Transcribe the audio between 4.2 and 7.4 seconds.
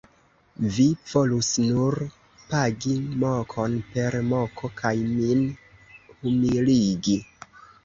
moko kaj min humiligi.